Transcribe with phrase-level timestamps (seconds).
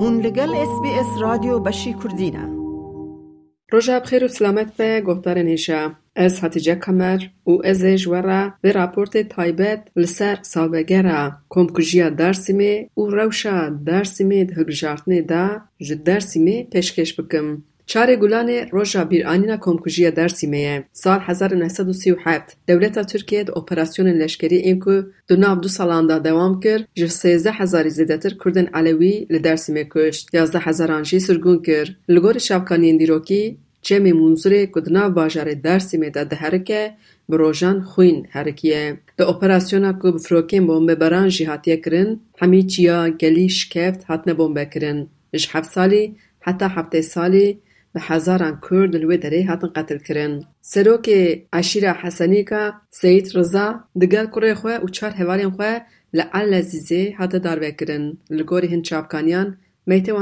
[0.00, 2.48] هون لگل اس بی اس رادیو بشی کردینه
[3.72, 9.28] روژا بخیر و سلامت به گفتار نیشه از حتیجه کمر و از جوره به راپورت
[9.28, 17.62] تایبت لسر سالبگره کمکجیا درسیمه و روشا درسیمه ده هلبجارتنه دا جد درسیمه پیشکش بکم.
[17.92, 25.06] چار گلان روژا بیرانینا کمکوژیا درسیمه سال 1937 دولتا ترکیه د اپراسیون لشکری این که
[25.28, 30.34] دو ناو دو سالان دا دوام کر جه سیزده هزاری زیدتر کردن علوی لدرسیمه کشت.
[30.34, 36.24] یازده هزاران جی سرگون کر لگور شبکانین دیروکی چمی منظوره که دناو باجار درسیمه دا
[36.24, 36.92] دهرکه
[37.28, 38.98] بروژان خوین هرکیه.
[39.18, 44.64] د اپراسیونا که بفروکین بومبه بران جی هاتیه کرن همی چیا گلی شکفت هاتنه بومبه
[44.64, 45.06] کرن.
[45.32, 45.48] اش
[47.97, 50.43] هفت سالی حتی هفته سالی به هزاران کرد لوی دره هاتن قتل کرن.
[50.61, 51.09] سروک
[51.53, 55.81] عشیره حسنیکا سید رضا دگل کره خواه و چار هوالین خواه
[56.13, 58.17] لعل لزیزه هاته داروه کرن.
[58.29, 60.13] لگوری هن چابکانیان میته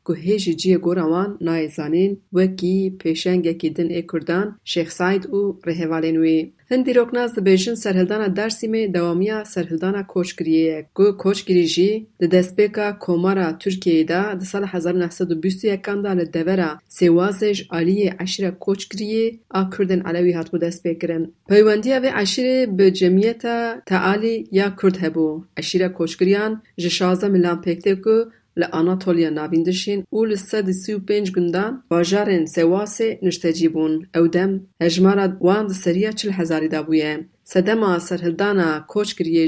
[0.06, 5.58] که هیچ جیه گورا وان نای زانین وکی پیشنگکی دن ای کردان شیخ ساید و
[5.64, 6.52] رهوالین وی.
[6.70, 14.04] هندی روکناز دبیجن سرهلدانا درسیمه دوامیه سرهلدانا کوچگریه که کوچگری جی ده دستپیکا کومارا ترکیه
[14.04, 20.58] دا ده سال 1921 دا لدورا سیوازج آلیه عشیره کوچگریه آ کردن علوی هات بو
[20.58, 21.32] دستپیکرن.
[21.48, 23.42] پیوندیه و عشیره به جمعیت
[23.86, 25.44] تعالی یا کرد هبو.
[25.56, 28.26] عشیره کوچگریان جشازه ملان پکته که
[28.57, 36.11] ل آناتولیا نابیندشین اول سد سیو پنج گندان باجارن سواسه نشتجیبون اودم اجمارد واند سریا
[36.11, 39.47] چل حزاری دابویه سدما سرهلدانا کوچ گریه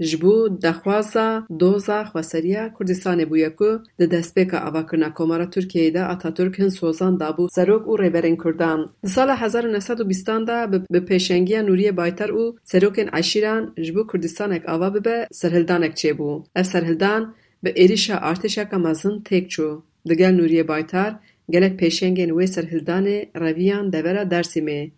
[0.00, 6.30] جبو دخوازه دوزا خوا سریا کردسان بویا کو ده دسپیکا اوکرنا کومارا ترکیه دا اتا
[6.70, 11.92] سوزان دابو سروک او ریبرن کردان ده سال هزار نساد و بیستان دا بپیشنگیا نوری
[11.92, 18.64] بایتر او سروکن عشیران جبو کردسان اک اوکرنا کومارا ترکیه بو سرهلدان به ایریشا ارتشا
[18.64, 21.12] کمازن تک چو دگل نوریه بایتار
[21.52, 24.92] گلک پیشنگین وی سر هلدان رویان دورا درسی می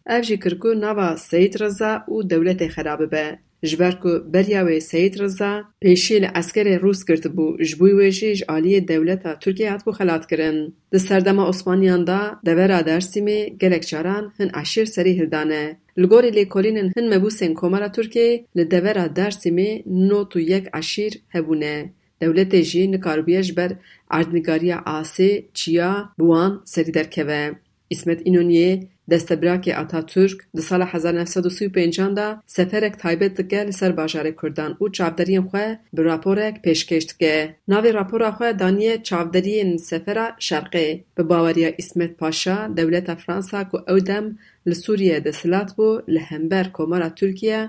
[0.65, 7.05] نوا سید رضا او دولت خراب به جبر کو بریاوی سید رضا پیشی اسکر روس
[7.05, 9.93] کرد بو جبوی وی جی جالی دولتا ترکی هات بو
[10.31, 16.31] کرن ده سردم اثمانیان دا دورا درسی می گلک چاران هن عشیر سری هلدانه لگوری
[16.31, 21.91] لی کولین مبوسن مبوسین ترکیه ترکی لدورا درسی نو تو یک عشیر هبونه
[22.25, 23.71] Dewletê jî nikaribiye ji ber
[24.11, 27.43] erdnigariya asê çiya bi wan serî derkeve.
[27.91, 28.71] İsmet İnönüyê
[29.13, 30.39] دەستەبراکی ئاتاتورک.
[30.57, 36.01] د سال 1950 دا سەفرێک تایبەت دکە لە سەر باژارە کوردان و چاپدەریین خوێ بە
[36.09, 37.35] راپۆرێک پێشکەشت کە
[37.71, 43.99] ناوی راپۆرە خوێ دانیە چاپدەریین سەفرا شەرقی بە باوەریە ئیسمەت پاشا دەولەتا فرانسا کو ئەو
[44.09, 44.27] دەم
[44.69, 47.61] لە سوریە دەسلات بوو لە هەمبەر کۆمەرە تورکیە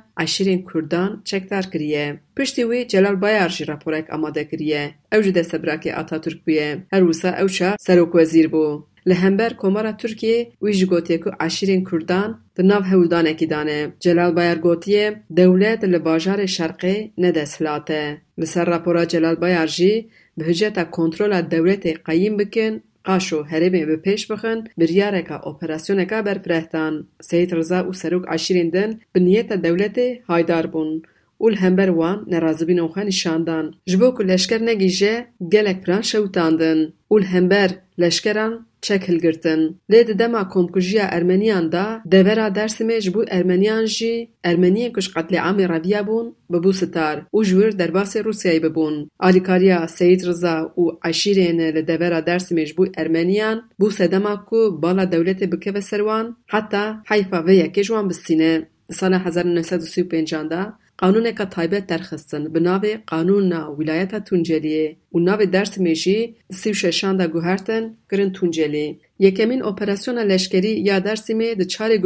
[0.69, 2.06] کوردان چەکدار کریە.
[2.38, 4.84] پشتی وی جلال بایار جی راپۆرێک ئامادە کریە.
[5.12, 6.69] ئەو جدە سەبراکی ئاتاتورک بووە.
[6.94, 8.73] هەروسە ئەو چا سەرۆک وەزیر بوو.
[9.05, 14.57] لهمبر کومارا ترکی ویج گوتی کو اشیرین کوردان د نو هولدان کی دانه جلال بایر
[14.66, 14.95] گوتی
[15.41, 18.01] دولت له بازار شرقی نه د اسلاته
[18.38, 19.93] لسرا پورا جلال بایر جی
[20.38, 22.73] به دولت قیم بکن
[23.07, 26.93] قاشو هرې به پیش بخن بریاره یاره کا اپریشن کا بر فرهتان
[27.29, 28.25] سید رضا او سروق
[28.73, 29.99] دن نیت دولت
[30.29, 31.01] هایدار بون
[31.37, 33.72] اول همبر وان نرازبی نوخه نشاندن.
[33.85, 36.93] جبو که لشکر نگیجه گلک پران شوتاندن.
[37.07, 39.62] اول همبر لشکران çek hilgirtin.
[39.91, 44.13] Lê di dema komkujiya Ermeniyan da devera Dêrsimê ji bo Ermeniyan jî
[44.50, 48.96] Ermeniyên ku ji qetlîamê reviya bûn bibû sitar û ji wir derbasê Rûsyayê bibûn.
[49.28, 55.03] Alîkariya Seyid Reza û eşîrên li devera Dêrsimê ji bo Ermeniyan bû sedema ku bala
[55.03, 58.75] dewletê bikeve ser wan heta heyfa vê yekê ji wan bistîne.
[58.91, 66.35] سال 1935 دا قانون کا تایبه ترخصن بناوی قانون ولایت تونجلیه و ناوی درس میشی
[66.51, 69.00] 36 دا گوهرتن گرن تونجلی.
[69.20, 69.72] Tunceliê û
[70.20, 71.98] navê Dêrsimê jî di çarê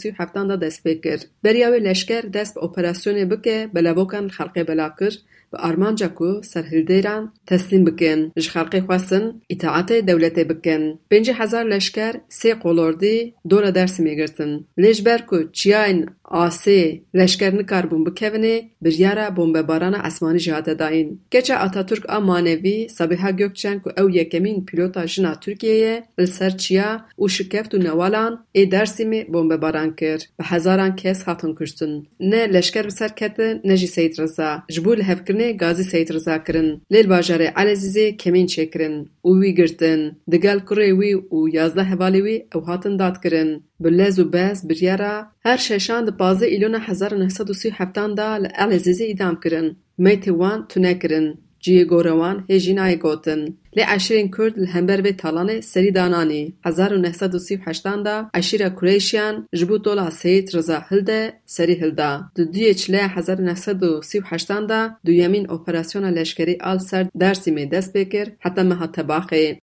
[0.00, 1.20] sî û heftan da dest pê kir.
[1.44, 5.14] Beriya wê leşker dest bi operasyonê bike belevokan li xelkê bela kir
[5.54, 9.24] bi armanca ku serhildêran teslîm bikin, ji xelkê xwestin
[9.54, 10.82] îtaatê dewletê bikin.
[11.10, 14.66] Pêncî hezar leşker sê qolordî dora Dêrsimê girtin.
[14.78, 21.20] Lê ji ber ku çiyayên asê leşker nikarbûn bikevîne biryara bombebarana esmanî jî hate dayîn.
[21.30, 26.90] Keça Atatürk a manevî Sabiha Gökçen ku ew yekemîn pîlota jina Tirkiyeyê li ser çiya
[27.22, 30.20] û şikeft û newalan ê Dêrsimê bombebaran kir.
[30.38, 32.08] Bi hezaran kes hatin kuştin.
[32.20, 34.50] Ne leşker bi ser ketin ne jî Seyid Reza.
[34.68, 36.82] Ji bo lihevkirinê gazî Seyid Reza kirin.
[36.92, 40.00] Lê li bajarê Elezîzê kemîn çêkirin û wî girtin.
[40.30, 43.50] Digel kurê wî û yazda hevalê wî ew hatin dadkirin.
[43.82, 47.54] Bi lez û bez biryara her şeşan di pazê îlona hezar û neh sed û
[47.60, 49.68] sî û heftan da li Elezîzê îdam kirin.
[49.98, 51.43] Mêtê wan tune kirin.
[51.64, 53.42] جیه گوروان هیجی نای گوتن
[53.76, 60.50] لی عشیرین کرد لهمبر به تالان سری دانانی 1938 دا عشیره کریشیان جبو دولا سید
[60.88, 67.66] هلده سری هلده دو دوی چله 1938 دا دویمین اپراسیون لشکری آل سر درسی می
[67.66, 69.58] دست بکر حتی مها تباقی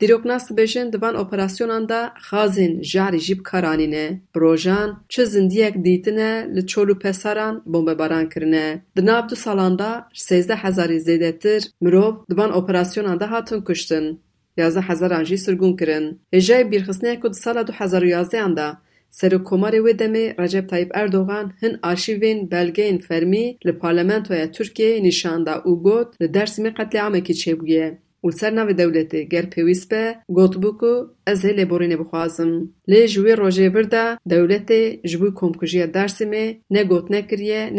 [0.00, 6.32] Dîrokna sibêjin di van operasyonان de xazên jarî jî bikaranîne, bi rojan çi zindiyek dîtine
[6.54, 8.82] li çolûpesaran bombebaran kirine.
[8.96, 9.90] Di nav du salan de
[10.28, 14.20] sêzdeh hezarî zêdetir mirov di van operasyonan de hatin kuştin.
[14.56, 16.06] Yazdeh hezaran jî sirgûn kirin.
[16.34, 18.68] Hêjeyê bîrxistneyek ku di sala du hezar û yazdeyan de
[19.18, 25.82] Serokkomarê wê demê Recep Tayyip Erdogan hin arşîvên belgeyên fermî li Parlamentoya Tirkiyeyê nîşanda û
[25.82, 27.88] got li Dêrsimê qetleamekî çêbûye.
[28.26, 29.88] و سر نوی دولتی گر پیویس
[31.26, 32.68] از هیلی بوری نبخوازم.
[32.88, 37.70] لی جوی روژه ورده دولتی جوی کمکجی درسی می نه گوت نکریه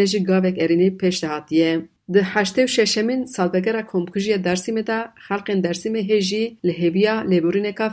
[0.58, 1.90] ارینی پیش دهاتیه.
[2.14, 7.40] ده هشته و ششمین سالبگره کمکجی درسی می ده خلق درسی می هیجی لحیبیا لی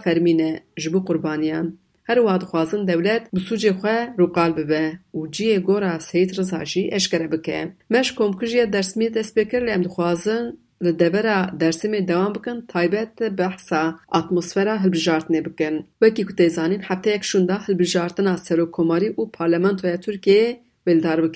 [0.05, 1.79] فرمینه جوی قربانیان.
[2.09, 7.29] هر واد خوازن دولت بسوجی خواه رو قلب به و جی گورا سید رزاجی اشکره
[7.29, 7.73] بکه.
[7.91, 13.95] مش کمکجی درس می دست بکر لیم دخوازن ل دبیر درسی دوام بکن تایبت بحثا
[14.15, 19.77] اتمسفر هلبرجارت نبکن و کی کوتیزانی حتی یک شنده هلبرجارت ناصر و کماری او پارلمان
[19.77, 21.29] توی ترکیه در و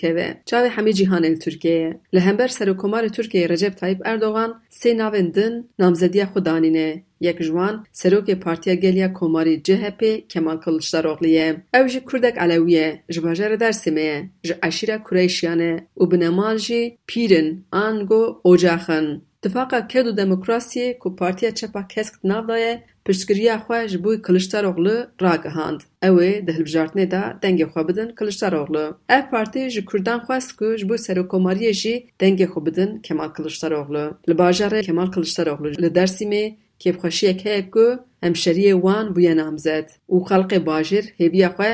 [0.44, 4.54] چه به همه جهان ال ترکیه ل همبر سر و کمار ترکیه رجب تایب اردوغان
[4.68, 10.60] سی نویندن نامزدی خودانی نه یک جوان سر و که پارتی گلیا کماری جهپ کمال
[10.60, 19.22] کلش در اقلیه اوج کردک علویه جبهجر درسی می جعشیره کریشیانه ابنمالجی پیرن آنگو اوجاخن
[19.42, 24.04] Kureyşiyan e û Demokrasiyê ku Partiya Çepa Kesk di nav da ye, piştgiriya xwe ji
[24.04, 25.80] bo Kiliçdaroglu ragihand.
[26.02, 28.96] Ew ê di hilbijartinê de dengê xwe bidin Kiliçdaroglu.
[29.08, 34.04] Ev partî ji Kurdan xwest ku ji bo serokkomariyê jî dengê xwe bidin Kemal Kiliçdaroglu.
[34.28, 36.44] Li bajarê Kemal Kiliçdaroglu li Dêrsimê
[36.82, 37.86] kêfxweşiyek heye ku
[38.22, 41.70] hemşeriyê wan bûye namzet û xelkê bajêr hêviya xwe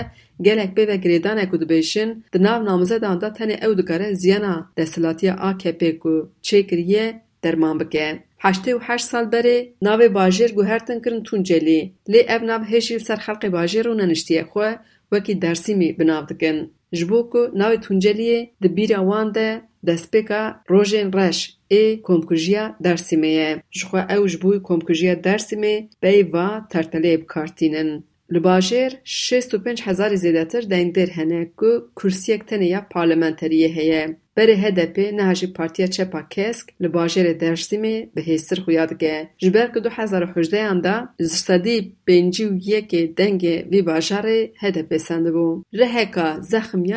[0.46, 5.98] gelek pêvek girêdanek ku dibêjin di nav namzedan de tenê ew dikare ziyana desthilatiya AKP
[6.02, 8.06] ku çêkiriye derman bike.
[8.44, 11.80] Heştê û heşt sal berê navê bajêr guhertin kirin Tuncelî
[12.12, 14.68] lê ev nav hêjî ser xelkê bajêr û neniştiyê xwe
[15.12, 16.58] wekî Dêrsimî binav dikin.
[16.96, 19.48] Ji bo ku navê Tunceliyê di bîra wan de
[19.86, 21.38] destpêka rojên reş
[21.80, 23.50] ê komkujiya Dêrsimê ye.
[23.76, 27.90] Ji xwe ew ji bo komkujiya Dêrsimê peyva terteleyê bikartînin.
[28.30, 35.46] ل باجر 65000 زیادتر دین در هنگو کرسیک تنه یا پارلمانتریه هیه بر هدپ نهجی
[35.46, 37.82] پارتی چپا کسک ل باجر درسیم
[38.14, 39.28] به هستر خیاد گه.
[39.38, 45.62] جبر کد 2018 اندا زشتی پنجو یک دنگ بی باجر هدپ سند بو.
[45.72, 46.40] ره کا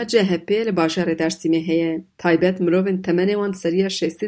[0.08, 2.04] جهپ ل باجر درسیم هی.
[2.18, 3.54] تایبت مرو ون تمنی وان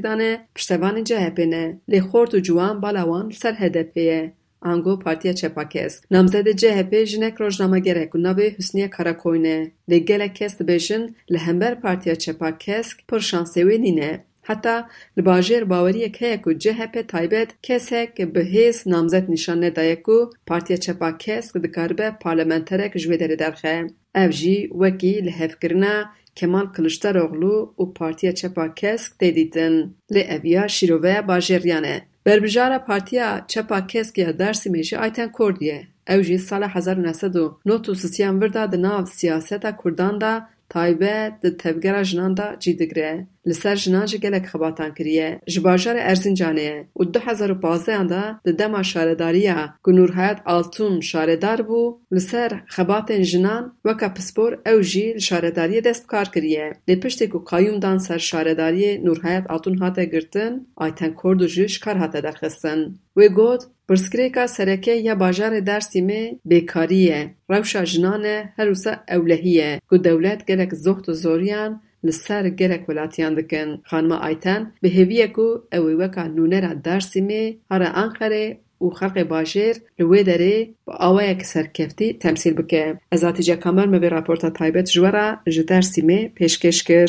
[0.04, 1.80] دانه پشتوان جهپ نه.
[1.88, 4.34] ل خورت جوان بالوان سر هدپیه.
[4.62, 6.04] Ango Partiya Çepakesk.
[6.12, 9.72] Namzedê CHP jinek rojnamegerek û navê Husniye Karakoyî ne.
[9.90, 14.24] Lê gelek kes dibêjin li hember Partiya Çepakesk pir şansê wê nîne.
[14.42, 20.32] Heta li bajêr baweriyek heye ku CHP taybet kesek bi hêz namzet nîşan nedaye ku
[20.46, 23.88] Partiya Çepakesk dikaribe parlamenterek ji wê derê derxe.
[24.16, 29.96] Ev jî wekî li hevkirina Kemal Kılıçdaroğlu û Partiya Çepakesk tê dîtin.
[30.12, 32.09] Lê ev ya şîroveya bajêriyan e.
[32.26, 35.88] Berbijara Partiya Çepa Kesk ya Dêrsimê jî Ayten Kurd ye.
[36.10, 39.06] Ew jî sala hezar û neh sed û nod û sisiyan vir da di nav
[39.06, 43.28] siyaseta Kurdan da taybet di tevgera jinan de cî digire.
[43.48, 45.30] Li ser jinan jî gelek xebatan kiriye.
[45.48, 51.00] Ji bajarê Erzincanê ye û du hezar û de di dema şaredariya ku Nurhayat Altun
[51.00, 51.82] şaredar bû
[52.16, 56.68] li ser xebatên jinan weka pispor ew jî li şaredariyê dest kar kiriye.
[56.88, 61.80] Lê piştî ku qayyûm dan ser şaredariyê Nurhayat Altun hate girtin, Ayten Kurd jî ji
[61.80, 62.80] kar hate derxistin.
[63.18, 70.46] Wê got پرسکریکا سرکه یا بازار درسی می بیکاریه روشا جنانه هروسا اولهیه که دولت
[70.46, 76.60] گرک زخت و زوریان لسر گرک ولاتیان دکن خانم آیتن به هیویه که اویوکا نونه
[76.60, 82.54] را درسی می هر انخره او خلق باجر لوی داره با آوه یک سرکفتی تمثیل
[82.54, 87.08] بکه از جا کامل مبی راپورتا تایبت جوارا جو درسی می پیشکش کر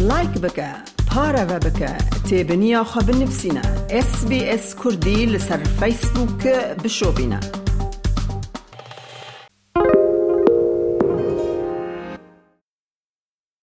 [0.00, 1.92] لایک بکه بکە پارەوە بکە
[2.28, 3.64] تێبنییا خە بنفسینە
[4.08, 7.61] SسBS کوردی لەسەر فیسبووکە بشۆبینە.